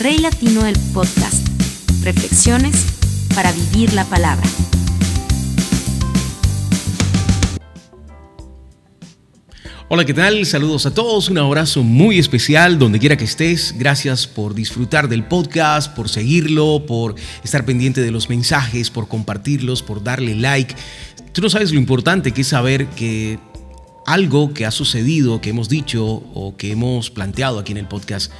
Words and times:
Rey 0.00 0.18
Latino 0.18 0.62
del 0.62 0.78
Podcast. 0.94 1.44
Reflexiones 2.04 2.86
para 3.34 3.50
vivir 3.50 3.92
la 3.94 4.04
palabra. 4.04 4.46
Hola, 9.88 10.04
¿qué 10.04 10.14
tal? 10.14 10.46
Saludos 10.46 10.86
a 10.86 10.94
todos, 10.94 11.30
un 11.30 11.38
abrazo 11.38 11.82
muy 11.82 12.20
especial 12.20 12.78
donde 12.78 13.00
quiera 13.00 13.16
que 13.16 13.24
estés. 13.24 13.74
Gracias 13.76 14.28
por 14.28 14.54
disfrutar 14.54 15.08
del 15.08 15.24
podcast, 15.24 15.92
por 15.96 16.08
seguirlo, 16.08 16.84
por 16.86 17.16
estar 17.42 17.64
pendiente 17.64 18.00
de 18.00 18.12
los 18.12 18.28
mensajes, 18.28 18.90
por 18.90 19.08
compartirlos, 19.08 19.82
por 19.82 20.04
darle 20.04 20.36
like. 20.36 20.76
Tú 21.32 21.40
no 21.40 21.50
sabes 21.50 21.72
lo 21.72 21.78
importante 21.78 22.30
que 22.30 22.42
es 22.42 22.48
saber 22.48 22.86
que 22.90 23.40
algo 24.06 24.54
que 24.54 24.64
ha 24.64 24.70
sucedido, 24.70 25.40
que 25.40 25.50
hemos 25.50 25.68
dicho 25.68 26.04
o 26.06 26.54
que 26.56 26.70
hemos 26.70 27.10
planteado 27.10 27.58
aquí 27.58 27.72
en 27.72 27.78
el 27.78 27.88
podcast, 27.88 28.30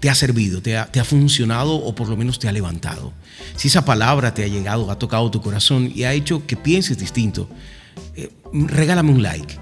te 0.00 0.10
ha 0.10 0.14
servido, 0.14 0.62
te 0.62 0.76
ha, 0.76 1.04
funcionado 1.04 1.74
o 1.74 1.94
por 1.94 2.08
lo 2.08 2.16
menos 2.16 2.38
te 2.38 2.48
ha 2.48 2.52
levantado. 2.52 3.12
Si 3.56 3.68
esa 3.68 3.84
palabra 3.84 4.34
te 4.34 4.44
ha 4.44 4.48
llegado, 4.48 4.90
ha 4.90 4.98
tocado 4.98 5.30
tu 5.30 5.40
corazón 5.40 5.90
y 5.94 6.04
ha 6.04 6.12
hecho 6.12 6.46
que 6.46 6.56
pienses 6.56 6.98
distinto, 6.98 7.48
eh, 8.16 8.30
regálame 8.52 9.10
un 9.10 9.22
like, 9.22 9.58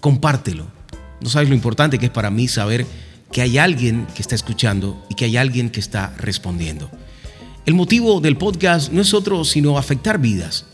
compártelo 0.00 0.74
no 1.24 1.30
sabes 1.30 1.48
lo 1.48 1.54
importante 1.54 1.98
que 1.98 2.06
es 2.06 2.12
para 2.12 2.30
mí 2.30 2.48
saber 2.48 2.86
que 3.32 3.40
hay 3.40 3.56
alguien 3.56 4.06
que 4.14 4.20
está 4.20 4.34
escuchando 4.34 5.02
y 5.08 5.14
que 5.14 5.24
hay 5.24 5.38
alguien 5.38 5.70
que 5.70 5.80
está 5.80 6.14
respondiendo. 6.18 6.90
El 7.64 7.72
motivo 7.72 8.20
del 8.20 8.36
podcast 8.36 8.92
no 8.92 9.00
es 9.00 9.14
otro 9.14 9.42
sino 9.44 9.78
afectar 9.78 10.18
vidas 10.18 10.66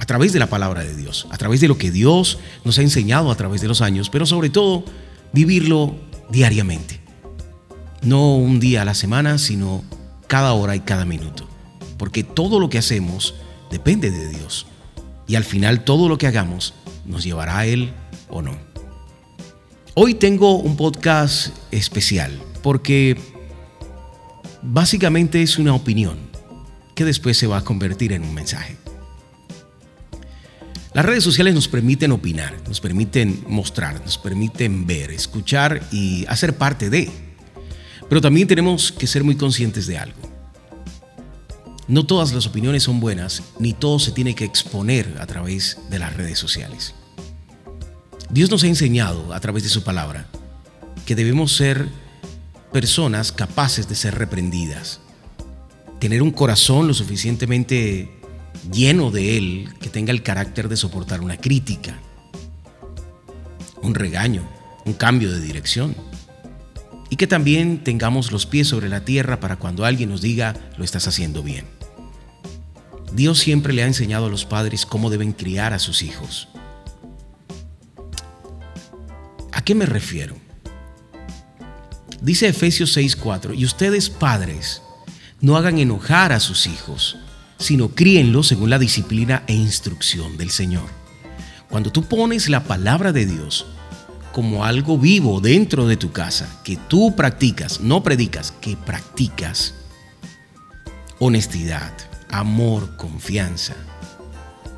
a 0.00 0.04
través 0.04 0.32
de 0.32 0.40
la 0.40 0.48
palabra 0.48 0.82
de 0.82 0.96
Dios, 0.96 1.28
a 1.30 1.38
través 1.38 1.60
de 1.60 1.68
lo 1.68 1.78
que 1.78 1.92
Dios 1.92 2.38
nos 2.64 2.78
ha 2.78 2.82
enseñado 2.82 3.30
a 3.30 3.36
través 3.36 3.60
de 3.60 3.68
los 3.68 3.80
años, 3.80 4.10
pero 4.10 4.26
sobre 4.26 4.50
todo 4.50 4.84
vivirlo 5.32 5.94
diariamente. 6.30 7.01
No 8.02 8.34
un 8.34 8.58
día 8.58 8.82
a 8.82 8.84
la 8.84 8.94
semana, 8.94 9.38
sino 9.38 9.84
cada 10.26 10.52
hora 10.54 10.74
y 10.74 10.80
cada 10.80 11.04
minuto. 11.04 11.48
Porque 11.98 12.24
todo 12.24 12.58
lo 12.58 12.68
que 12.68 12.78
hacemos 12.78 13.34
depende 13.70 14.10
de 14.10 14.28
Dios. 14.28 14.66
Y 15.28 15.36
al 15.36 15.44
final 15.44 15.84
todo 15.84 16.08
lo 16.08 16.18
que 16.18 16.26
hagamos 16.26 16.74
nos 17.06 17.22
llevará 17.22 17.58
a 17.58 17.66
Él 17.66 17.92
o 18.28 18.42
no. 18.42 18.56
Hoy 19.94 20.14
tengo 20.14 20.56
un 20.56 20.76
podcast 20.76 21.54
especial 21.70 22.32
porque 22.62 23.16
básicamente 24.62 25.42
es 25.42 25.58
una 25.58 25.74
opinión 25.74 26.18
que 26.94 27.04
después 27.04 27.36
se 27.36 27.46
va 27.46 27.58
a 27.58 27.64
convertir 27.64 28.12
en 28.12 28.22
un 28.22 28.34
mensaje. 28.34 28.76
Las 30.94 31.06
redes 31.06 31.24
sociales 31.24 31.54
nos 31.54 31.68
permiten 31.68 32.12
opinar, 32.12 32.54
nos 32.66 32.80
permiten 32.80 33.44
mostrar, 33.46 34.00
nos 34.04 34.18
permiten 34.18 34.86
ver, 34.86 35.10
escuchar 35.10 35.82
y 35.90 36.26
hacer 36.26 36.56
parte 36.56 36.90
de. 36.90 37.31
Pero 38.12 38.20
también 38.20 38.46
tenemos 38.46 38.92
que 38.92 39.06
ser 39.06 39.24
muy 39.24 39.36
conscientes 39.36 39.86
de 39.86 39.96
algo. 39.96 40.20
No 41.88 42.04
todas 42.04 42.34
las 42.34 42.46
opiniones 42.46 42.82
son 42.82 43.00
buenas, 43.00 43.42
ni 43.58 43.72
todo 43.72 43.98
se 43.98 44.12
tiene 44.12 44.34
que 44.34 44.44
exponer 44.44 45.16
a 45.18 45.26
través 45.26 45.78
de 45.88 45.98
las 45.98 46.14
redes 46.14 46.38
sociales. 46.38 46.94
Dios 48.28 48.50
nos 48.50 48.64
ha 48.64 48.66
enseñado 48.66 49.32
a 49.32 49.40
través 49.40 49.62
de 49.62 49.70
su 49.70 49.82
palabra 49.82 50.26
que 51.06 51.14
debemos 51.14 51.56
ser 51.56 51.88
personas 52.70 53.32
capaces 53.32 53.88
de 53.88 53.94
ser 53.94 54.14
reprendidas, 54.18 55.00
tener 55.98 56.20
un 56.20 56.32
corazón 56.32 56.88
lo 56.88 56.92
suficientemente 56.92 58.10
lleno 58.70 59.10
de 59.10 59.38
Él 59.38 59.70
que 59.80 59.88
tenga 59.88 60.12
el 60.12 60.22
carácter 60.22 60.68
de 60.68 60.76
soportar 60.76 61.22
una 61.22 61.38
crítica, 61.38 61.98
un 63.80 63.94
regaño, 63.94 64.46
un 64.84 64.92
cambio 64.92 65.32
de 65.32 65.40
dirección. 65.40 65.96
Y 67.12 67.16
que 67.16 67.26
también 67.26 67.84
tengamos 67.84 68.32
los 68.32 68.46
pies 68.46 68.68
sobre 68.68 68.88
la 68.88 69.04
tierra 69.04 69.38
para 69.38 69.56
cuando 69.56 69.84
alguien 69.84 70.08
nos 70.08 70.22
diga 70.22 70.56
lo 70.78 70.82
estás 70.82 71.06
haciendo 71.06 71.42
bien. 71.42 71.66
Dios 73.12 73.38
siempre 73.38 73.74
le 73.74 73.82
ha 73.82 73.86
enseñado 73.86 74.24
a 74.24 74.28
los 74.30 74.46
padres 74.46 74.86
cómo 74.86 75.10
deben 75.10 75.34
criar 75.34 75.74
a 75.74 75.78
sus 75.78 76.02
hijos. 76.02 76.48
¿A 79.52 79.62
qué 79.62 79.74
me 79.74 79.84
refiero? 79.84 80.36
Dice 82.22 82.48
Efesios 82.48 82.96
6:4, 82.96 83.52
y 83.58 83.66
ustedes 83.66 84.08
padres, 84.08 84.80
no 85.42 85.58
hagan 85.58 85.78
enojar 85.78 86.32
a 86.32 86.40
sus 86.40 86.66
hijos, 86.66 87.18
sino 87.58 87.90
críenlos 87.90 88.46
según 88.46 88.70
la 88.70 88.78
disciplina 88.78 89.42
e 89.46 89.52
instrucción 89.52 90.38
del 90.38 90.48
Señor. 90.48 90.88
Cuando 91.68 91.92
tú 91.92 92.04
pones 92.04 92.48
la 92.48 92.64
palabra 92.64 93.12
de 93.12 93.26
Dios 93.26 93.66
como 94.32 94.64
algo 94.64 94.98
vivo 94.98 95.40
dentro 95.40 95.86
de 95.86 95.96
tu 95.96 96.10
casa, 96.10 96.60
que 96.64 96.76
tú 96.76 97.14
practicas, 97.14 97.80
no 97.80 98.02
predicas, 98.02 98.52
que 98.60 98.76
practicas, 98.76 99.74
honestidad, 101.18 101.92
amor, 102.30 102.96
confianza, 102.96 103.74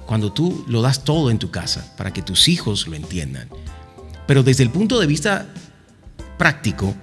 cuando 0.06 0.32
tú 0.32 0.64
lo 0.68 0.82
das 0.82 1.04
todo 1.04 1.30
en 1.30 1.38
tu 1.38 1.50
casa 1.50 1.94
para 1.96 2.12
que 2.12 2.22
tus 2.22 2.48
hijos 2.48 2.86
lo 2.86 2.96
entiendan, 2.96 3.48
pero 4.26 4.42
desde 4.42 4.62
el 4.62 4.70
punto 4.70 4.98
de 4.98 5.06
vista 5.06 5.46
práctico, 6.36 6.94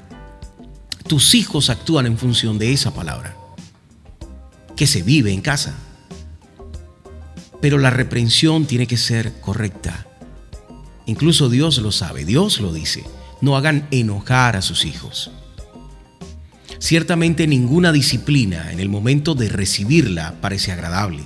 tus 1.08 1.34
hijos 1.36 1.70
actúan 1.70 2.06
en 2.06 2.18
función 2.18 2.58
de 2.58 2.74
esa 2.74 2.94
palabra, 2.94 3.36
que 4.76 4.88
se 4.88 5.02
vive 5.02 5.32
en 5.32 5.42
casa. 5.42 5.74
Pero 7.60 7.78
la 7.78 7.90
reprensión 7.92 8.66
tiene 8.66 8.88
que 8.88 8.98
ser 8.98 9.34
correcta. 9.42 10.08
Incluso 11.12 11.50
Dios 11.50 11.78
lo 11.80 11.92
sabe, 11.92 12.24
Dios 12.24 12.62
lo 12.62 12.72
dice. 12.72 13.04
No 13.42 13.58
hagan 13.58 13.86
enojar 13.92 14.56
a 14.56 14.62
sus 14.62 14.86
hijos. 14.86 15.30
Ciertamente 16.80 17.48
ninguna 17.48 17.92
disciplina 17.92 18.72
en 18.72 18.80
el 18.80 18.88
momento 18.88 19.36
de 19.36 19.50
recibirla 19.50 20.36
parece 20.40 20.72
agradable, 20.72 21.26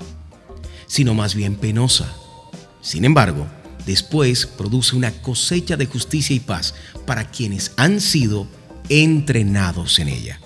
sino 0.87 1.13
más 1.13 1.35
bien 1.35 1.53
penosa. 1.53 2.11
Sin 2.81 3.05
embargo, 3.05 3.45
después 3.85 4.47
produce 4.47 4.95
una 4.95 5.11
cosecha 5.11 5.77
de 5.77 5.85
justicia 5.85 6.35
y 6.35 6.39
paz 6.39 6.73
para 7.05 7.29
quienes 7.29 7.71
han 7.77 8.01
sido 8.01 8.47
entrenados 8.89 9.99
en 9.99 10.07
ella. 10.07 10.39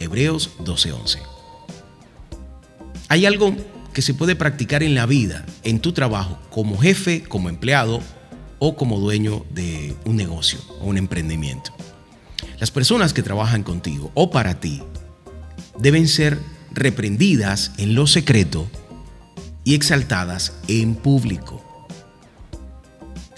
Hebreos 0.00 0.50
12:11. 0.64 1.20
Hay 3.06 3.24
algo 3.24 3.54
que 3.92 4.02
se 4.02 4.14
puede 4.14 4.34
practicar 4.34 4.82
en 4.82 4.96
la 4.96 5.06
vida, 5.06 5.46
en 5.62 5.78
tu 5.78 5.92
trabajo, 5.92 6.40
como 6.50 6.76
jefe, 6.76 7.22
como 7.22 7.48
empleado 7.48 8.02
o 8.60 8.76
como 8.76 9.00
dueño 9.00 9.44
de 9.50 9.96
un 10.04 10.14
negocio 10.14 10.60
o 10.80 10.84
un 10.84 10.96
emprendimiento. 10.96 11.72
Las 12.60 12.70
personas 12.70 13.12
que 13.12 13.22
trabajan 13.22 13.64
contigo 13.64 14.12
o 14.14 14.30
para 14.30 14.60
ti 14.60 14.82
deben 15.78 16.06
ser 16.06 16.38
reprendidas 16.72 17.72
en 17.78 17.94
lo 17.94 18.06
secreto 18.06 18.68
y 19.64 19.74
exaltadas 19.74 20.52
en 20.68 20.94
público. 20.94 21.64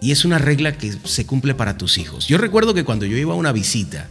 Y 0.00 0.11
es 0.11 0.25
una 0.25 0.38
regla 0.38 0.77
que 0.77 0.93
se 1.05 1.25
cumple 1.25 1.55
para 1.55 1.78
tus 1.78 1.97
hijos. 1.97 2.27
Yo 2.27 2.37
recuerdo 2.37 2.75
que 2.75 2.84
cuando 2.84 3.06
yo 3.06 3.16
iba 3.16 3.32
a 3.32 3.37
una 3.37 3.53
visita, 3.53 4.09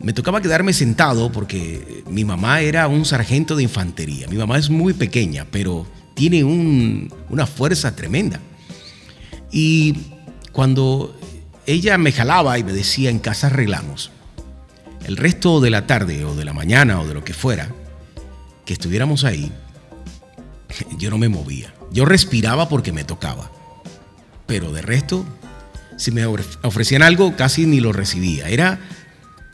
me 0.00 0.14
tocaba 0.14 0.40
quedarme 0.40 0.72
sentado 0.72 1.30
porque 1.30 2.02
mi 2.08 2.24
mamá 2.24 2.62
era 2.62 2.88
un 2.88 3.04
sargento 3.04 3.56
de 3.56 3.64
infantería. 3.64 4.26
Mi 4.28 4.36
mamá 4.36 4.58
es 4.58 4.70
muy 4.70 4.94
pequeña, 4.94 5.46
pero 5.50 5.86
tiene 6.14 6.44
una 6.44 7.46
fuerza 7.46 7.94
tremenda. 7.94 8.40
Y 9.52 10.13
cuando 10.54 11.14
ella 11.66 11.98
me 11.98 12.12
jalaba 12.12 12.58
y 12.58 12.64
me 12.64 12.72
decía, 12.72 13.10
en 13.10 13.18
casa 13.18 13.48
arreglamos, 13.48 14.10
el 15.04 15.18
resto 15.18 15.60
de 15.60 15.68
la 15.68 15.86
tarde 15.86 16.24
o 16.24 16.34
de 16.34 16.46
la 16.46 16.54
mañana 16.54 16.98
o 17.00 17.06
de 17.06 17.12
lo 17.12 17.22
que 17.22 17.34
fuera, 17.34 17.68
que 18.64 18.72
estuviéramos 18.72 19.24
ahí, 19.24 19.52
yo 20.98 21.10
no 21.10 21.18
me 21.18 21.28
movía. 21.28 21.74
Yo 21.92 22.06
respiraba 22.06 22.70
porque 22.70 22.90
me 22.90 23.04
tocaba 23.04 23.50
pero 24.46 24.72
de 24.72 24.82
resto, 24.82 25.24
si 25.96 26.10
me 26.10 26.26
ofrecían 26.26 27.02
algo, 27.02 27.36
casi 27.36 27.66
ni 27.66 27.80
lo 27.80 27.92
recibía. 27.92 28.48
Era, 28.48 28.78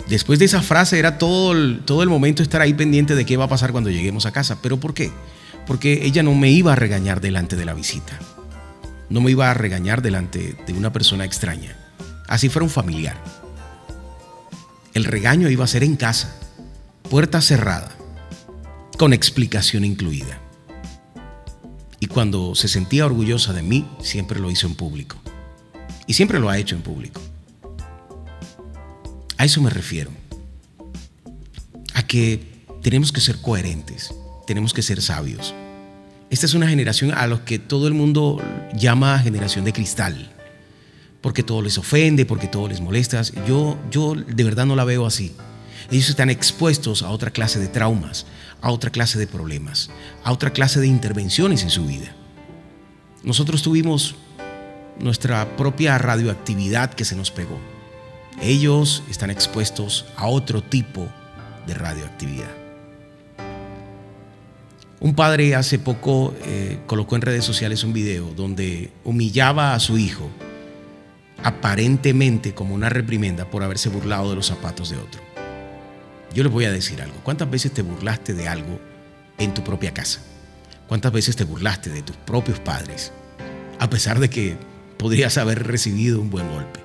después 0.08 0.38
de 0.38 0.46
esa 0.46 0.62
frase, 0.62 0.98
era 0.98 1.18
todo 1.18 1.52
el, 1.52 1.82
todo 1.84 2.02
el 2.02 2.08
momento 2.08 2.42
estar 2.42 2.60
ahí 2.60 2.74
pendiente 2.74 3.14
de 3.14 3.24
qué 3.24 3.36
va 3.36 3.44
a 3.44 3.48
pasar 3.48 3.72
cuando 3.72 3.90
lleguemos 3.90 4.26
a 4.26 4.32
casa. 4.32 4.58
¿Pero 4.62 4.78
por 4.78 4.94
qué? 4.94 5.12
Porque 5.66 6.04
ella 6.04 6.22
no 6.22 6.34
me 6.34 6.50
iba 6.50 6.72
a 6.72 6.76
regañar 6.76 7.20
delante 7.20 7.56
de 7.56 7.64
la 7.64 7.74
visita. 7.74 8.18
No 9.10 9.20
me 9.20 9.32
iba 9.32 9.50
a 9.50 9.54
regañar 9.54 10.02
delante 10.02 10.56
de 10.66 10.72
una 10.72 10.92
persona 10.92 11.24
extraña. 11.24 11.76
Así 12.28 12.48
fuera 12.48 12.64
un 12.64 12.70
familiar. 12.70 13.22
El 14.94 15.04
regaño 15.04 15.50
iba 15.50 15.64
a 15.64 15.68
ser 15.68 15.82
en 15.82 15.96
casa, 15.96 16.36
puerta 17.10 17.40
cerrada, 17.40 17.90
con 18.96 19.12
explicación 19.12 19.84
incluida. 19.84 20.38
Y 21.98 22.06
cuando 22.06 22.54
se 22.54 22.68
sentía 22.68 23.04
orgullosa 23.04 23.52
de 23.52 23.62
mí, 23.62 23.86
siempre 24.00 24.38
lo 24.38 24.50
hizo 24.50 24.68
en 24.68 24.76
público. 24.76 25.16
Y 26.06 26.14
siempre 26.14 26.38
lo 26.38 26.48
ha 26.48 26.58
hecho 26.58 26.76
en 26.76 26.82
público. 26.82 27.20
A 29.36 29.44
eso 29.44 29.60
me 29.60 29.70
refiero. 29.70 30.10
A 31.94 32.06
que 32.06 32.64
tenemos 32.82 33.10
que 33.10 33.20
ser 33.20 33.40
coherentes, 33.40 34.14
tenemos 34.46 34.72
que 34.72 34.82
ser 34.82 35.02
sabios. 35.02 35.54
Esta 36.30 36.46
es 36.46 36.54
una 36.54 36.68
generación 36.68 37.12
a 37.12 37.26
la 37.26 37.44
que 37.44 37.58
todo 37.58 37.88
el 37.88 37.94
mundo 37.94 38.40
llama 38.72 39.18
generación 39.18 39.64
de 39.64 39.72
cristal, 39.72 40.30
porque 41.20 41.42
todo 41.42 41.60
les 41.60 41.76
ofende, 41.76 42.24
porque 42.24 42.46
todo 42.46 42.68
les 42.68 42.80
molesta. 42.80 43.20
Yo, 43.48 43.76
yo 43.90 44.14
de 44.14 44.44
verdad 44.44 44.64
no 44.64 44.76
la 44.76 44.84
veo 44.84 45.06
así. 45.06 45.34
Ellos 45.90 46.08
están 46.08 46.30
expuestos 46.30 47.02
a 47.02 47.10
otra 47.10 47.32
clase 47.32 47.58
de 47.58 47.66
traumas, 47.66 48.26
a 48.62 48.70
otra 48.70 48.90
clase 48.90 49.18
de 49.18 49.26
problemas, 49.26 49.90
a 50.22 50.30
otra 50.30 50.52
clase 50.52 50.78
de 50.78 50.86
intervenciones 50.86 51.64
en 51.64 51.70
su 51.70 51.84
vida. 51.84 52.14
Nosotros 53.24 53.62
tuvimos 53.62 54.14
nuestra 55.00 55.56
propia 55.56 55.98
radioactividad 55.98 56.94
que 56.94 57.04
se 57.04 57.16
nos 57.16 57.32
pegó. 57.32 57.58
Ellos 58.40 59.02
están 59.10 59.30
expuestos 59.30 60.06
a 60.16 60.28
otro 60.28 60.62
tipo 60.62 61.08
de 61.66 61.74
radioactividad. 61.74 62.59
Un 65.00 65.14
padre 65.14 65.54
hace 65.54 65.78
poco 65.78 66.34
eh, 66.44 66.78
colocó 66.86 67.16
en 67.16 67.22
redes 67.22 67.44
sociales 67.44 67.84
un 67.84 67.94
video 67.94 68.34
donde 68.36 68.92
humillaba 69.02 69.74
a 69.74 69.80
su 69.80 69.96
hijo 69.96 70.30
aparentemente 71.42 72.54
como 72.54 72.74
una 72.74 72.90
reprimenda 72.90 73.46
por 73.46 73.62
haberse 73.62 73.88
burlado 73.88 74.28
de 74.28 74.36
los 74.36 74.46
zapatos 74.46 74.90
de 74.90 74.98
otro. 74.98 75.22
Yo 76.34 76.44
les 76.44 76.52
voy 76.52 76.66
a 76.66 76.72
decir 76.72 77.00
algo. 77.00 77.16
¿Cuántas 77.22 77.50
veces 77.50 77.72
te 77.72 77.80
burlaste 77.80 78.34
de 78.34 78.46
algo 78.46 78.78
en 79.38 79.54
tu 79.54 79.64
propia 79.64 79.94
casa? 79.94 80.20
¿Cuántas 80.86 81.12
veces 81.12 81.34
te 81.34 81.44
burlaste 81.44 81.88
de 81.88 82.02
tus 82.02 82.16
propios 82.16 82.60
padres? 82.60 83.10
A 83.78 83.88
pesar 83.88 84.20
de 84.20 84.28
que 84.28 84.56
podrías 84.98 85.38
haber 85.38 85.66
recibido 85.66 86.20
un 86.20 86.28
buen 86.28 86.46
golpe. 86.50 86.80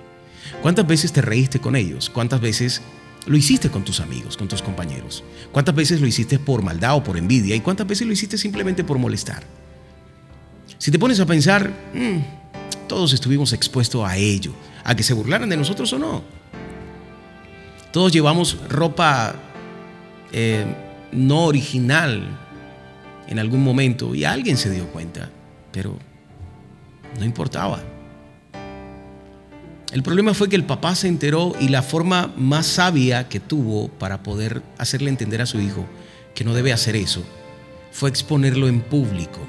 ¿Cuántas 0.62 0.88
veces 0.88 1.12
te 1.12 1.22
reíste 1.22 1.60
con 1.60 1.76
ellos? 1.76 2.10
¿Cuántas 2.10 2.40
veces 2.40 2.82
lo 3.26 3.38
hiciste 3.38 3.70
con 3.70 3.84
tus 3.84 4.00
amigos, 4.00 4.38
con 4.38 4.48
tus 4.48 4.62
compañeros? 4.62 5.24
¿Cuántas 5.52 5.76
veces 5.76 6.02
lo 6.02 6.08
hiciste 6.08 6.40
por 6.40 6.62
maldad 6.62 6.96
o 6.96 7.04
por 7.04 7.18
envidia? 7.18 7.56
¿Y 7.56 7.62
cuántas 7.62 7.88
veces 7.88 8.08
lo 8.08 8.14
hiciste 8.14 8.38
simplemente 8.38 8.84
por 8.84 8.98
molestar? 8.98 9.44
Si 10.78 10.92
te 10.92 11.00
pones 11.00 11.20
a 11.20 11.26
pensar, 11.26 11.72
mm, 11.94 12.88
todos 12.88 13.14
estuvimos 13.14 13.54
expuestos 13.54 14.08
a 14.08 14.18
ello, 14.18 14.54
a 14.84 14.96
que 14.96 15.04
se 15.04 15.14
burlaran 15.14 15.50
de 15.50 15.58
nosotros 15.58 15.92
o 15.94 16.00
no. 16.00 16.24
Todos 17.92 18.12
llevamos 18.12 18.58
ropa 18.70 19.36
eh, 20.32 20.66
no 21.12 21.46
original 21.46 22.28
en 23.28 23.40
algún 23.40 23.64
momento 23.64 24.14
y 24.14 24.26
alguien 24.26 24.58
se 24.58 24.70
dio 24.70 24.88
cuenta, 24.88 25.30
pero 25.72 25.98
no 27.18 27.26
importaba. 27.26 27.82
El 29.92 30.04
problema 30.04 30.34
fue 30.34 30.50
que 30.50 30.56
el 30.56 30.66
papá 30.66 30.96
se 30.96 31.08
enteró 31.08 31.54
y 31.60 31.70
la 31.70 31.82
forma 31.82 32.34
más 32.38 32.66
sabia 32.66 33.30
que 33.30 33.40
tuvo 33.40 33.88
para 33.90 34.24
poder 34.24 34.62
hacerle 34.78 35.10
entender 35.10 35.42
a 35.42 35.46
su 35.46 35.60
hijo 35.60 35.86
que 36.34 36.44
no 36.44 36.54
debe 36.54 36.74
hacer 36.74 36.96
eso 36.96 37.24
fue 37.92 38.10
exponerlo 38.10 38.68
en 38.68 38.82
público. 38.82 39.40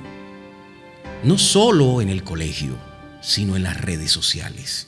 No 1.24 1.36
solo 1.36 2.00
en 2.00 2.10
el 2.10 2.22
colegio, 2.22 2.76
sino 3.20 3.56
en 3.56 3.64
las 3.64 3.80
redes 3.80 4.12
sociales. 4.12 4.86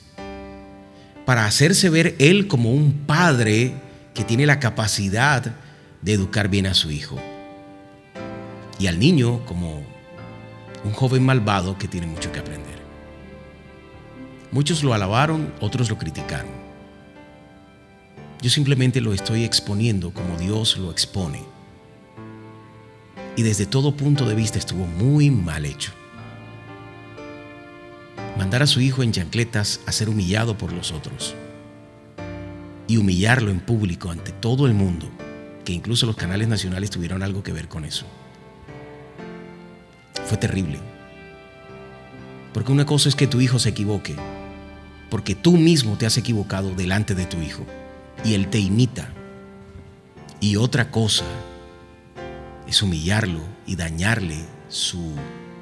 Para 1.25 1.45
hacerse 1.45 1.89
ver 1.89 2.15
él 2.19 2.47
como 2.47 2.71
un 2.71 2.93
padre 3.05 3.73
que 4.13 4.23
tiene 4.23 4.45
la 4.45 4.59
capacidad 4.61 5.55
de 6.01 6.13
educar 6.13 6.47
bien 6.47 6.67
a 6.67 6.73
su 6.73 6.89
hijo. 6.89 7.19
Y 8.79 8.87
al 8.87 8.97
niño 8.97 9.45
como 9.45 9.83
un 10.85 10.93
joven 10.93 11.25
malvado 11.25 11.77
que 11.77 11.89
tiene 11.89 12.07
mucho 12.07 12.31
que 12.31 12.39
aprender. 12.39 12.78
Muchos 14.51 14.83
lo 14.83 14.95
alabaron, 14.95 15.53
otros 15.61 15.89
lo 15.89 15.97
criticaron. 15.99 16.49
Yo 18.41 18.49
simplemente 18.49 18.99
lo 18.99 19.13
estoy 19.13 19.43
exponiendo 19.43 20.11
como 20.11 20.37
Dios 20.37 20.77
lo 20.77 20.89
expone. 20.89 21.43
Y 23.35 23.43
desde 23.43 23.67
todo 23.67 23.95
punto 23.95 24.27
de 24.27 24.33
vista 24.33 24.57
estuvo 24.57 24.87
muy 24.87 25.29
mal 25.29 25.65
hecho. 25.65 25.91
Mandar 28.39 28.63
a 28.63 28.67
su 28.67 28.81
hijo 28.81 29.03
en 29.03 29.11
chancletas 29.11 29.81
a 29.85 29.91
ser 29.91 30.09
humillado 30.09 30.57
por 30.57 30.73
los 30.73 30.91
otros. 30.91 31.35
Y 32.87 32.97
humillarlo 32.97 33.51
en 33.51 33.59
público 33.59 34.09
ante 34.09 34.31
todo 34.31 34.65
el 34.65 34.73
mundo, 34.73 35.11
que 35.63 35.73
incluso 35.73 36.07
los 36.07 36.15
canales 36.15 36.47
nacionales 36.47 36.89
tuvieron 36.89 37.21
algo 37.21 37.43
que 37.43 37.53
ver 37.53 37.67
con 37.67 37.85
eso. 37.85 38.07
Fue 40.25 40.37
terrible. 40.37 40.79
Porque 42.51 42.71
una 42.71 42.87
cosa 42.87 43.09
es 43.09 43.15
que 43.15 43.27
tu 43.27 43.41
hijo 43.41 43.59
se 43.59 43.69
equivoque 43.69 44.15
porque 45.09 45.35
tú 45.35 45.57
mismo 45.57 45.97
te 45.97 46.05
has 46.05 46.17
equivocado 46.17 46.73
delante 46.75 47.15
de 47.15 47.25
tu 47.25 47.37
hijo 47.41 47.65
y 48.23 48.33
él 48.33 48.49
te 48.49 48.59
imita. 48.59 49.09
Y 50.39 50.55
otra 50.55 50.91
cosa 50.91 51.25
es 52.67 52.81
humillarlo 52.81 53.41
y 53.65 53.75
dañarle 53.75 54.37
su 54.67 55.13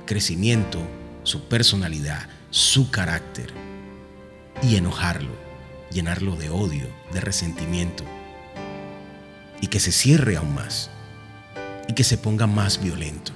crecimiento, 0.06 0.80
su 1.24 1.48
personalidad, 1.48 2.28
su 2.50 2.92
carácter 2.92 3.52
y 4.62 4.76
enojarlo, 4.76 5.32
llenarlo 5.92 6.36
de 6.36 6.50
odio, 6.50 6.88
de 7.14 7.22
resentimiento 7.22 8.04
y 9.62 9.68
que 9.68 9.80
se 9.80 9.92
cierre 9.92 10.38
aún 10.38 10.54
más 10.54 10.90
y 11.88 11.94
que 11.94 12.04
se 12.04 12.18
ponga 12.18 12.48
más 12.48 12.82
violento. 12.82 13.32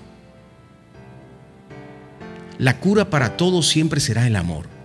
La 2.57 2.79
cura 2.79 3.09
para 3.09 3.37
todo 3.37 3.63
siempre 3.63 3.99
será 3.99 4.27
el 4.27 4.35
amor 4.35 4.80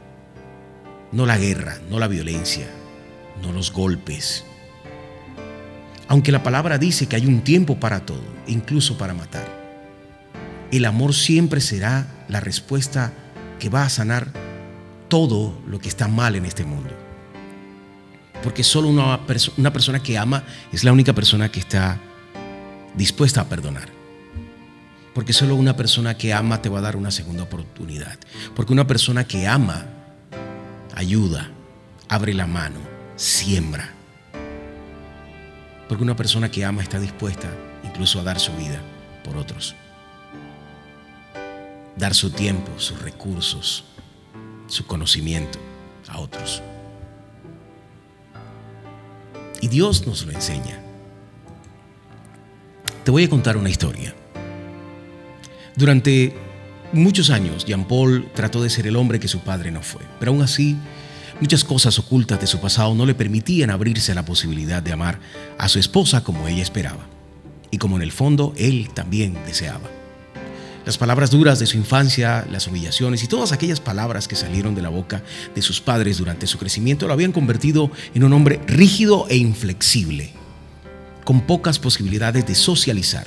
no 1.13 1.27
la 1.27 1.39
guerra, 1.39 1.79
no 1.91 1.99
la 1.99 2.09
violencia, 2.09 2.67
no 3.43 3.53
los 3.53 3.73
golpes. 3.73 4.45
Aunque 6.09 6.33
la 6.33 6.43
palabra 6.43 6.79
dice 6.79 7.07
que 7.07 7.17
hay 7.17 7.27
un 7.27 7.43
tiempo 7.43 7.81
para 7.81 8.07
todo, 8.07 8.23
incluso 8.47 8.97
para 8.97 9.15
matar. 9.15 9.47
El 10.71 10.85
amor 10.85 11.15
siempre 11.15 11.61
será 11.61 12.07
la 12.29 12.41
respuesta 12.41 13.13
que 13.59 13.69
va 13.69 13.85
a 13.85 13.89
sanar 13.89 14.33
todo 15.09 15.61
lo 15.67 15.79
que 15.79 15.89
está 15.89 16.09
mal 16.09 16.37
en 16.37 16.45
este 16.45 16.65
mundo. 16.65 16.91
Porque 18.43 18.63
solo 18.63 18.89
una, 18.89 19.21
una 19.57 19.73
persona 19.73 20.03
que 20.03 20.19
ama 20.19 20.45
es 20.73 20.85
la 20.85 20.93
única 20.93 21.13
persona 21.13 21.51
que 21.51 21.61
está 21.61 21.99
dispuesta 22.95 23.41
a 23.41 23.49
perdonar. 23.49 23.89
Porque 25.15 25.33
solo 25.33 25.55
una 25.55 25.77
persona 25.77 26.17
que 26.17 26.35
ama 26.35 26.61
te 26.61 26.69
va 26.69 26.79
a 26.79 26.83
dar 26.83 26.97
una 26.97 27.11
segunda 27.11 27.45
oportunidad. 27.45 28.19
Porque 28.55 28.73
una 28.73 28.87
persona 28.87 29.25
que 29.25 29.47
ama 29.49 29.87
ayuda, 30.97 31.51
abre 32.09 32.35
la 32.35 32.47
mano, 32.47 32.81
siembra. 33.15 33.93
Porque 35.89 36.03
una 36.03 36.17
persona 36.17 36.51
que 36.51 36.65
ama 36.65 36.83
está 36.83 36.99
dispuesta 36.99 37.49
incluso 37.85 38.19
a 38.19 38.25
dar 38.25 38.41
su 38.41 38.53
vida 38.57 38.81
por 39.23 39.37
otros. 39.37 39.77
Dar 41.97 42.15
su 42.15 42.31
tiempo, 42.31 42.73
sus 42.79 43.01
recursos, 43.03 43.85
su 44.67 44.87
conocimiento 44.87 45.61
a 46.09 46.19
otros. 46.19 46.63
Y 49.61 49.69
Dios 49.69 50.07
nos 50.07 50.25
lo 50.27 50.33
enseña. 50.33 50.81
Te 53.05 53.11
voy 53.11 53.25
a 53.25 53.31
contar 53.31 53.57
una 53.57 53.71
historia. 53.71 54.15
Durante 55.77 56.46
muchos 56.93 57.31
años 57.31 57.65
Jean 57.65 57.85
Paul 57.85 58.29
trató 58.35 58.63
de 58.63 58.71
ser 58.71 58.87
el 58.87 58.97
hombre 58.97 59.21
que 59.21 59.29
su 59.29 59.41
padre 59.41 59.71
no 59.71 59.83
fue, 59.83 60.03
pero 60.19 60.33
aún 60.33 60.43
así 60.43 60.77
muchas 61.41 61.65
cosas 61.65 61.99
ocultas 61.99 62.41
de 62.41 62.47
su 62.47 62.61
pasado 62.61 62.95
no 62.95 63.07
le 63.07 63.15
permitían 63.15 63.71
abrirse 63.71 64.13
a 64.13 64.15
la 64.15 64.25
posibilidad 64.25 64.83
de 64.83 64.93
amar 64.93 65.19
a 65.59 65.69
su 65.69 65.79
esposa 65.79 66.25
como 66.25 66.49
ella 66.49 66.63
esperaba 66.63 67.07
y 67.71 67.79
como 67.79 67.97
en 67.97 68.03
el 68.03 68.13
fondo 68.13 68.53
él 68.57 68.89
también 68.95 69.37
deseaba. 69.47 69.91
Las 70.87 70.99
palabras 70.99 71.33
duras 71.33 71.59
de 71.59 71.67
su 71.67 71.77
infancia, 71.77 72.47
las 72.49 72.69
humillaciones 72.69 73.21
y 73.25 73.27
todas 73.27 73.51
aquellas 73.51 73.81
palabras 73.81 74.29
que 74.29 74.37
salieron 74.37 74.77
de 74.77 74.83
la 74.83 74.89
boca 74.89 75.25
de 75.53 75.61
sus 75.61 75.81
padres 75.81 76.19
durante 76.19 76.47
su 76.47 76.59
crecimiento 76.59 77.09
lo 77.09 77.13
habían 77.13 77.33
convertido 77.33 77.91
en 78.15 78.23
un 78.23 78.33
hombre 78.33 78.61
rígido 78.69 79.27
e 79.29 79.37
inflexible, 79.37 80.31
con 81.25 81.41
pocas 81.41 81.81
posibilidades 81.81 82.47
de 82.47 82.55
socializar. 82.55 83.27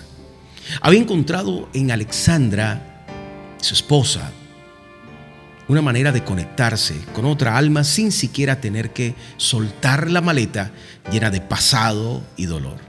Había 0.80 1.02
encontrado 1.02 1.68
en 1.74 1.92
Alexandra 1.92 2.89
su 3.62 3.74
esposa, 3.74 4.32
una 5.68 5.82
manera 5.82 6.12
de 6.12 6.24
conectarse 6.24 6.96
con 7.14 7.26
otra 7.26 7.58
alma 7.58 7.84
sin 7.84 8.12
siquiera 8.12 8.60
tener 8.60 8.92
que 8.92 9.14
soltar 9.38 10.10
la 10.10 10.22
maleta 10.22 10.72
llena 11.12 11.30
de 11.30 11.42
pasado 11.42 12.24
y 12.36 12.46
dolor. 12.46 12.80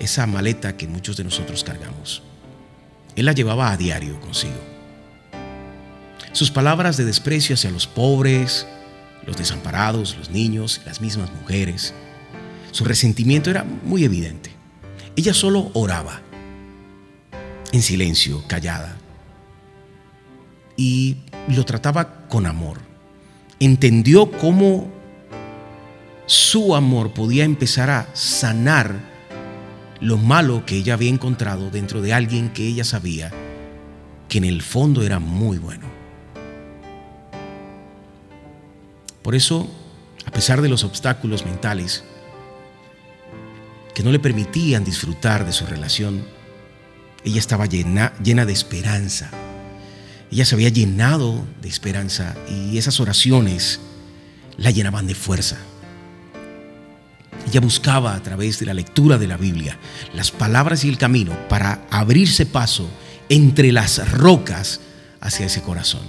Esa 0.00 0.26
maleta 0.26 0.76
que 0.76 0.88
muchos 0.88 1.16
de 1.16 1.24
nosotros 1.24 1.62
cargamos. 1.62 2.22
Él 3.14 3.26
la 3.26 3.32
llevaba 3.32 3.70
a 3.70 3.76
diario 3.76 4.20
consigo. 4.20 4.58
Sus 6.32 6.50
palabras 6.50 6.96
de 6.96 7.04
desprecio 7.04 7.54
hacia 7.54 7.70
los 7.70 7.86
pobres, 7.86 8.66
los 9.24 9.36
desamparados, 9.36 10.16
los 10.16 10.30
niños, 10.30 10.80
las 10.84 11.00
mismas 11.00 11.32
mujeres. 11.32 11.94
Su 12.72 12.84
resentimiento 12.84 13.50
era 13.50 13.62
muy 13.62 14.02
evidente. 14.02 14.50
Ella 15.14 15.32
solo 15.32 15.70
oraba, 15.74 16.22
en 17.70 17.82
silencio, 17.82 18.42
callada, 18.48 18.96
y 20.76 21.16
lo 21.48 21.64
trataba 21.64 22.26
con 22.28 22.46
amor. 22.46 22.78
Entendió 23.60 24.30
cómo 24.30 24.90
su 26.26 26.74
amor 26.74 27.12
podía 27.12 27.44
empezar 27.44 27.90
a 27.90 28.08
sanar 28.14 28.98
lo 30.00 30.16
malo 30.18 30.64
que 30.66 30.76
ella 30.76 30.94
había 30.94 31.10
encontrado 31.10 31.70
dentro 31.70 32.02
de 32.02 32.12
alguien 32.12 32.50
que 32.50 32.66
ella 32.66 32.84
sabía 32.84 33.30
que 34.28 34.38
en 34.38 34.44
el 34.44 34.62
fondo 34.62 35.02
era 35.02 35.18
muy 35.18 35.58
bueno. 35.58 35.86
Por 39.22 39.34
eso, 39.34 39.70
a 40.26 40.30
pesar 40.30 40.60
de 40.60 40.68
los 40.68 40.84
obstáculos 40.84 41.44
mentales, 41.46 42.04
que 43.94 44.02
no 44.02 44.10
le 44.10 44.18
permitían 44.18 44.84
disfrutar 44.84 45.46
de 45.46 45.52
su 45.52 45.64
relación, 45.66 46.24
ella 47.24 47.38
estaba 47.38 47.66
llena, 47.66 48.12
llena 48.22 48.44
de 48.44 48.52
esperanza. 48.52 49.30
Ella 50.30 50.44
se 50.44 50.54
había 50.54 50.68
llenado 50.68 51.44
de 51.62 51.68
esperanza 51.68 52.34
y 52.48 52.76
esas 52.78 53.00
oraciones 53.00 53.80
la 54.56 54.70
llenaban 54.70 55.06
de 55.06 55.14
fuerza. 55.14 55.56
Ella 57.46 57.60
buscaba 57.60 58.14
a 58.14 58.22
través 58.22 58.58
de 58.58 58.66
la 58.66 58.74
lectura 58.74 59.18
de 59.18 59.26
la 59.26 59.36
Biblia 59.36 59.78
las 60.14 60.30
palabras 60.30 60.84
y 60.84 60.88
el 60.88 60.98
camino 60.98 61.36
para 61.48 61.86
abrirse 61.90 62.46
paso 62.46 62.88
entre 63.28 63.72
las 63.72 64.10
rocas 64.12 64.80
hacia 65.20 65.46
ese 65.46 65.62
corazón. 65.62 66.02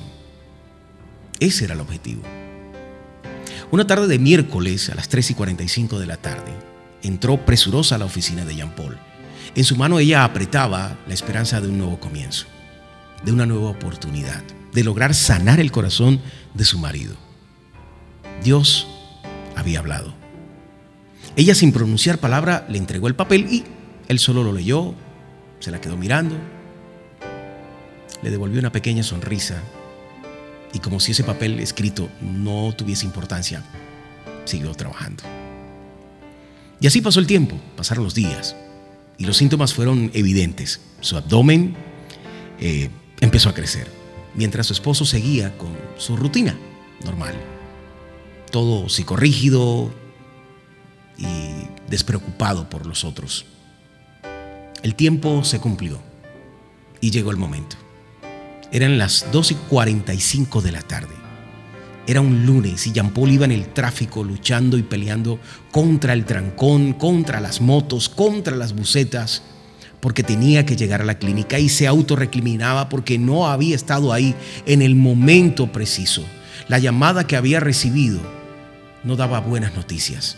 Ese 1.39 1.65
era 1.65 1.73
el 1.73 1.81
objetivo. 1.81 2.23
Una 3.71 3.85
tarde 3.85 4.07
de 4.07 4.19
miércoles 4.19 4.89
a 4.89 4.95
las 4.95 5.09
3 5.09 5.31
y 5.31 5.33
45 5.33 5.99
de 5.99 6.05
la 6.05 6.17
tarde, 6.17 6.53
entró 7.03 7.45
presurosa 7.45 7.95
a 7.95 7.97
la 7.97 8.05
oficina 8.05 8.45
de 8.45 8.55
Jean 8.55 8.73
Paul. 8.75 8.97
En 9.55 9.63
su 9.63 9.75
mano 9.75 9.99
ella 9.99 10.23
apretaba 10.23 10.97
la 11.07 11.13
esperanza 11.13 11.61
de 11.61 11.67
un 11.67 11.77
nuevo 11.77 11.99
comienzo, 11.99 12.47
de 13.23 13.31
una 13.31 13.45
nueva 13.45 13.69
oportunidad, 13.69 14.43
de 14.73 14.83
lograr 14.83 15.13
sanar 15.13 15.59
el 15.59 15.71
corazón 15.71 16.19
de 16.53 16.65
su 16.65 16.79
marido. 16.79 17.15
Dios 18.43 18.87
había 19.55 19.79
hablado. 19.79 20.13
Ella 21.35 21.55
sin 21.55 21.71
pronunciar 21.71 22.19
palabra 22.19 22.65
le 22.69 22.77
entregó 22.77 23.07
el 23.07 23.15
papel 23.15 23.47
y 23.51 23.63
él 24.07 24.19
solo 24.19 24.43
lo 24.43 24.53
leyó, 24.53 24.93
se 25.59 25.71
la 25.71 25.81
quedó 25.81 25.97
mirando, 25.97 26.35
le 28.21 28.29
devolvió 28.29 28.59
una 28.59 28.71
pequeña 28.71 29.03
sonrisa 29.03 29.61
y 30.73 30.79
como 30.79 30.99
si 30.99 31.11
ese 31.11 31.23
papel 31.23 31.59
escrito 31.59 32.09
no 32.21 32.73
tuviese 32.75 33.05
importancia, 33.05 33.63
siguió 34.45 34.73
trabajando. 34.73 35.23
Y 36.79 36.87
así 36.87 37.01
pasó 37.01 37.19
el 37.19 37.27
tiempo, 37.27 37.59
pasaron 37.75 38.03
los 38.03 38.13
días 38.13 38.55
y 39.17 39.25
los 39.25 39.37
síntomas 39.37 39.73
fueron 39.73 40.11
evidentes. 40.13 40.81
Su 40.99 41.17
abdomen 41.17 41.75
eh, 42.59 42.89
empezó 43.25 43.49
a 43.49 43.53
crecer, 43.53 43.87
mientras 44.35 44.67
su 44.67 44.73
esposo 44.73 45.05
seguía 45.05 45.57
con 45.57 45.75
su 45.97 46.15
rutina 46.15 46.55
normal. 47.03 47.35
Todo 48.51 48.87
psicorrígido 48.87 49.91
y 51.17 51.27
despreocupado 51.89 52.69
por 52.69 52.85
los 52.85 53.03
otros. 53.03 53.45
El 54.83 54.95
tiempo 54.95 55.43
se 55.43 55.59
cumplió 55.59 55.99
y 57.01 57.11
llegó 57.11 57.31
el 57.31 57.37
momento. 57.37 57.75
Eran 58.71 58.97
las 58.97 59.25
2 59.31 59.51
y 59.51 59.55
45 59.55 60.61
de 60.61 60.71
la 60.71 60.81
tarde. 60.81 61.15
Era 62.07 62.21
un 62.21 62.45
lunes 62.45 62.85
y 62.85 62.91
Jean 62.91 63.11
Paul 63.11 63.31
iba 63.31 63.45
en 63.45 63.51
el 63.51 63.73
tráfico 63.73 64.23
luchando 64.23 64.77
y 64.77 64.83
peleando 64.83 65.39
contra 65.71 66.13
el 66.13 66.25
trancón, 66.25 66.93
contra 66.93 67.39
las 67.39 67.61
motos, 67.61 68.09
contra 68.09 68.55
las 68.55 68.75
bucetas, 68.75 69.41
porque 70.05 70.21
tenía 70.21 70.67
que 70.67 70.75
llegar 70.75 71.01
a 71.01 71.03
la 71.03 71.17
clínica 71.17 71.57
y 71.57 71.67
se 71.67 71.87
autorrecriminaba 71.87 72.89
porque 72.89 73.17
no 73.17 73.47
había 73.47 73.75
estado 73.75 74.13
ahí 74.13 74.35
en 74.67 74.83
el 74.83 74.93
momento 74.93 75.71
preciso. 75.71 76.23
La 76.67 76.77
llamada 76.77 77.25
que 77.25 77.35
había 77.35 77.59
recibido 77.59 78.19
no 79.03 79.15
daba 79.15 79.39
buenas 79.39 79.73
noticias. 79.73 80.37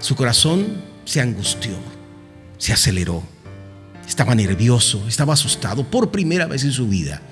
Su 0.00 0.16
corazón 0.16 0.82
se 1.04 1.20
angustió, 1.20 1.74
se 2.58 2.72
aceleró, 2.72 3.22
estaba 4.08 4.34
nervioso, 4.34 5.06
estaba 5.06 5.34
asustado 5.34 5.84
por 5.88 6.10
primera 6.10 6.46
vez 6.46 6.64
en 6.64 6.72
su 6.72 6.88
vida. 6.88 7.22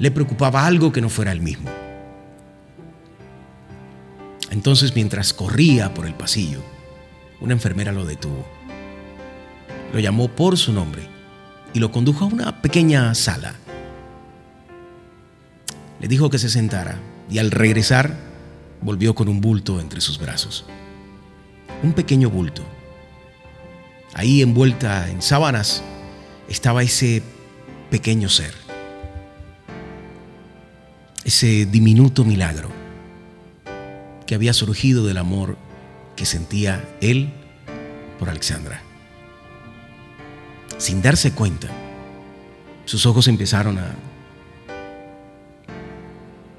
Le 0.00 0.10
preocupaba 0.10 0.66
algo 0.66 0.90
que 0.90 1.00
no 1.00 1.10
fuera 1.10 1.30
el 1.30 1.42
mismo. 1.42 1.70
Entonces, 4.50 4.96
mientras 4.96 5.32
corría 5.32 5.94
por 5.94 6.06
el 6.06 6.14
pasillo, 6.14 6.60
una 7.40 7.52
enfermera 7.52 7.92
lo 7.92 8.04
detuvo. 8.04 8.59
Lo 9.92 9.98
llamó 9.98 10.28
por 10.28 10.56
su 10.56 10.72
nombre 10.72 11.08
y 11.72 11.78
lo 11.78 11.90
condujo 11.90 12.24
a 12.24 12.28
una 12.28 12.62
pequeña 12.62 13.14
sala. 13.14 13.54
Le 16.00 16.08
dijo 16.08 16.30
que 16.30 16.38
se 16.38 16.48
sentara 16.48 16.98
y 17.30 17.38
al 17.38 17.50
regresar 17.50 18.14
volvió 18.80 19.14
con 19.14 19.28
un 19.28 19.40
bulto 19.40 19.80
entre 19.80 20.00
sus 20.00 20.18
brazos. 20.18 20.64
Un 21.82 21.92
pequeño 21.92 22.30
bulto. 22.30 22.62
Ahí 24.14 24.42
envuelta 24.42 25.08
en 25.10 25.22
sábanas 25.22 25.82
estaba 26.48 26.82
ese 26.82 27.22
pequeño 27.90 28.28
ser. 28.28 28.54
Ese 31.24 31.66
diminuto 31.66 32.24
milagro 32.24 32.70
que 34.26 34.34
había 34.34 34.52
surgido 34.52 35.06
del 35.06 35.18
amor 35.18 35.56
que 36.16 36.24
sentía 36.24 36.84
él 37.00 37.32
por 38.18 38.28
Alexandra. 38.28 38.82
Sin 40.80 41.02
darse 41.02 41.32
cuenta, 41.32 41.68
sus 42.86 43.04
ojos 43.04 43.28
empezaron 43.28 43.78
a 43.78 43.94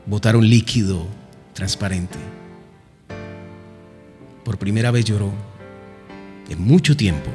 botar 0.06 0.36
un 0.36 0.48
líquido 0.48 1.08
transparente. 1.54 2.20
Por 4.46 4.60
primera 4.60 4.92
vez 4.92 5.06
lloró 5.06 5.32
en 6.48 6.62
mucho 6.62 6.96
tiempo. 6.96 7.32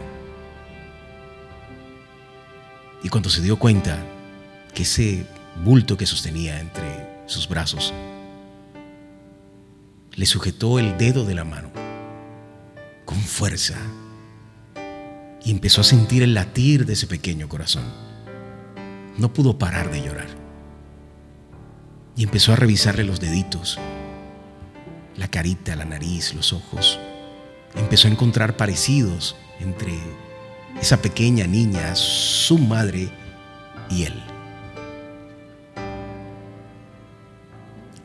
Y 3.03 3.09
cuando 3.09 3.31
se 3.31 3.43
dio 3.43 3.59
cuenta 3.59 3.99
que 4.73 4.85
ese 4.85 5.27
bulto 5.65 5.97
que 5.97 6.07
sostenía 6.07 6.61
entre 6.61 7.25
sus 7.27 7.49
brazos 7.49 7.93
le 10.15 10.25
sujetó 10.25 10.79
el 10.79 10.97
dedo 10.99 11.25
de 11.25 11.35
la 11.35 11.43
mano 11.43 11.69
con 13.05 13.19
fuerza 13.19 13.75
y 15.47 15.53
empezó 15.53 15.81
a 15.81 15.85
sentir 15.85 16.25
el 16.25 16.35
latir 16.35 16.85
de 16.85 16.95
ese 16.95 17.07
pequeño 17.07 17.49
corazón. 17.49 17.85
No 19.17 19.33
pudo 19.33 19.57
parar 19.57 19.93
de 19.93 20.03
llorar. 20.03 20.27
Y 22.17 22.25
empezó 22.25 22.53
a 22.53 22.57
revisarle 22.57 23.05
los 23.05 23.21
deditos, 23.21 23.79
la 25.17 25.29
carita, 25.29 25.77
la 25.77 25.85
nariz, 25.85 26.35
los 26.35 26.53
ojos. 26.53 26.99
Empezó 27.77 28.09
a 28.09 28.11
encontrar 28.11 28.57
parecidos 28.57 29.37
entre 29.61 29.97
esa 30.83 31.01
pequeña 31.01 31.47
niña, 31.47 31.95
su 31.95 32.59
madre 32.59 33.09
y 33.89 34.03
él. 34.03 34.21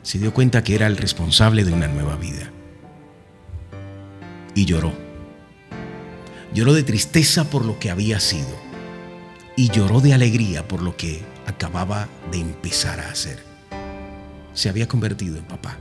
se 0.03 0.19
dio 0.19 0.33
cuenta 0.33 0.63
que 0.63 0.75
era 0.75 0.87
el 0.87 0.97
responsable 0.97 1.63
de 1.63 1.71
una 1.71 1.87
nueva 1.87 2.17
vida. 2.17 2.51
Y 4.53 4.65
lloró. 4.65 5.10
Lloró 6.53 6.73
de 6.73 6.83
tristeza 6.83 7.49
por 7.49 7.65
lo 7.65 7.79
que 7.79 7.89
había 7.89 8.19
sido. 8.19 8.55
Y 9.55 9.69
lloró 9.69 10.01
de 10.01 10.13
alegría 10.13 10.67
por 10.67 10.81
lo 10.81 10.97
que 10.97 11.23
acababa 11.45 12.07
de 12.31 12.39
empezar 12.39 12.99
a 12.99 13.09
hacer. 13.09 13.43
Se 14.53 14.69
había 14.69 14.87
convertido 14.87 15.37
en 15.37 15.45
papá. 15.45 15.77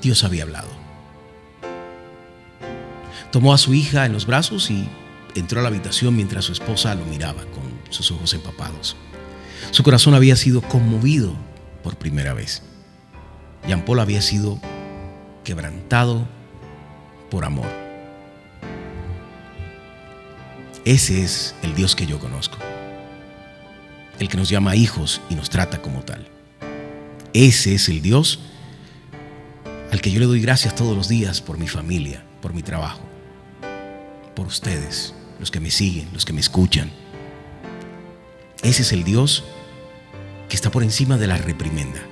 Dios 0.00 0.24
había 0.24 0.42
hablado. 0.42 0.68
Tomó 3.30 3.54
a 3.54 3.58
su 3.58 3.72
hija 3.72 4.04
en 4.04 4.12
los 4.12 4.26
brazos 4.26 4.70
y 4.70 4.88
entró 5.34 5.60
a 5.60 5.62
la 5.62 5.68
habitación 5.68 6.14
mientras 6.14 6.44
su 6.44 6.52
esposa 6.52 6.94
lo 6.94 7.04
miraba 7.06 7.44
con 7.46 7.62
sus 7.90 8.10
ojos 8.10 8.34
empapados. 8.34 8.96
Su 9.70 9.82
corazón 9.82 10.14
había 10.14 10.36
sido 10.36 10.60
conmovido 10.60 11.34
por 11.82 11.96
primera 11.96 12.34
vez. 12.34 12.62
Jean 13.66 13.84
Paul 13.84 14.00
había 14.00 14.20
sido 14.20 14.60
quebrantado 15.44 16.26
por 17.32 17.46
amor. 17.46 17.66
Ese 20.84 21.24
es 21.24 21.54
el 21.62 21.74
Dios 21.74 21.96
que 21.96 22.04
yo 22.04 22.18
conozco. 22.18 22.58
El 24.18 24.28
que 24.28 24.36
nos 24.36 24.50
llama 24.50 24.76
hijos 24.76 25.22
y 25.30 25.34
nos 25.34 25.48
trata 25.48 25.80
como 25.80 26.02
tal. 26.02 26.28
Ese 27.32 27.74
es 27.74 27.88
el 27.88 28.02
Dios 28.02 28.40
al 29.90 30.02
que 30.02 30.10
yo 30.10 30.20
le 30.20 30.26
doy 30.26 30.42
gracias 30.42 30.74
todos 30.74 30.94
los 30.94 31.08
días 31.08 31.40
por 31.40 31.56
mi 31.56 31.68
familia, 31.68 32.22
por 32.42 32.52
mi 32.52 32.62
trabajo, 32.62 33.00
por 34.36 34.46
ustedes, 34.46 35.14
los 35.40 35.50
que 35.50 35.60
me 35.60 35.70
siguen, 35.70 36.10
los 36.12 36.26
que 36.26 36.34
me 36.34 36.40
escuchan. 36.40 36.90
Ese 38.62 38.82
es 38.82 38.92
el 38.92 39.04
Dios 39.04 39.42
que 40.50 40.56
está 40.56 40.70
por 40.70 40.82
encima 40.82 41.16
de 41.16 41.28
la 41.28 41.38
reprimenda. 41.38 42.02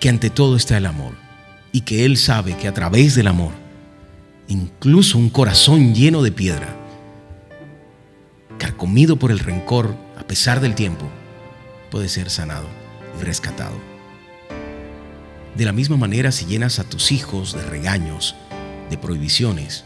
Que 0.00 0.08
ante 0.08 0.30
todo 0.30 0.56
está 0.56 0.78
el 0.78 0.86
amor 0.86 1.29
y 1.72 1.82
que 1.82 2.04
Él 2.04 2.16
sabe 2.16 2.56
que 2.56 2.68
a 2.68 2.74
través 2.74 3.14
del 3.14 3.26
amor, 3.26 3.52
incluso 4.48 5.18
un 5.18 5.30
corazón 5.30 5.94
lleno 5.94 6.22
de 6.22 6.32
piedra, 6.32 6.76
carcomido 8.58 9.16
por 9.16 9.30
el 9.30 9.38
rencor 9.38 9.94
a 10.18 10.26
pesar 10.26 10.60
del 10.60 10.74
tiempo, 10.74 11.06
puede 11.90 12.08
ser 12.08 12.30
sanado 12.30 12.66
y 13.20 13.24
rescatado. 13.24 13.76
De 15.56 15.64
la 15.64 15.72
misma 15.72 15.96
manera, 15.96 16.30
si 16.30 16.46
llenas 16.46 16.78
a 16.78 16.84
tus 16.84 17.12
hijos 17.12 17.54
de 17.54 17.62
regaños, 17.62 18.36
de 18.88 18.98
prohibiciones, 18.98 19.84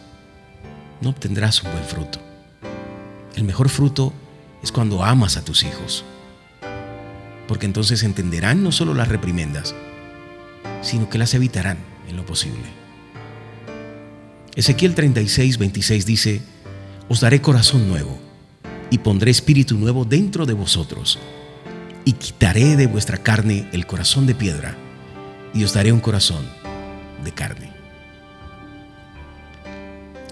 no 1.00 1.10
obtendrás 1.10 1.62
un 1.62 1.72
buen 1.72 1.84
fruto. 1.84 2.20
El 3.34 3.44
mejor 3.44 3.68
fruto 3.68 4.12
es 4.62 4.72
cuando 4.72 5.02
amas 5.02 5.36
a 5.36 5.44
tus 5.44 5.62
hijos. 5.62 6.04
Porque 7.48 7.66
entonces 7.66 8.02
entenderán 8.02 8.62
no 8.62 8.72
solo 8.72 8.94
las 8.94 9.08
reprimendas, 9.08 9.74
sino 10.82 11.08
que 11.08 11.18
las 11.18 11.34
evitarán 11.34 11.78
en 12.08 12.16
lo 12.16 12.26
posible. 12.26 12.64
Ezequiel 14.54 14.94
36, 14.94 15.58
26 15.58 16.06
dice, 16.06 16.40
Os 17.08 17.20
daré 17.20 17.40
corazón 17.40 17.88
nuevo 17.88 18.18
y 18.90 18.98
pondré 18.98 19.30
espíritu 19.30 19.76
nuevo 19.76 20.04
dentro 20.04 20.46
de 20.46 20.52
vosotros 20.52 21.18
y 22.04 22.12
quitaré 22.12 22.76
de 22.76 22.86
vuestra 22.86 23.18
carne 23.18 23.68
el 23.72 23.86
corazón 23.86 24.26
de 24.26 24.34
piedra 24.34 24.76
y 25.52 25.64
os 25.64 25.72
daré 25.72 25.92
un 25.92 26.00
corazón 26.00 26.44
de 27.24 27.32
carne. 27.32 27.72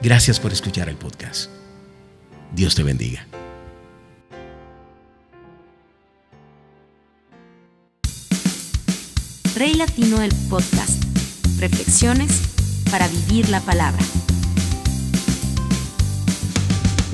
Gracias 0.03 0.39
por 0.39 0.53
escuchar 0.53 0.89
el 0.89 0.97
podcast. 0.97 1.51
Dios 2.55 2.75
te 2.75 2.83
bendiga. 2.83 3.27
Rey 9.63 9.75
Latino 9.75 10.19
del 10.19 10.35
Podcast. 10.51 11.05
Reflexiones 11.61 12.41
para 12.91 13.07
vivir 13.07 13.49
la 13.49 13.61
palabra. 13.61 14.03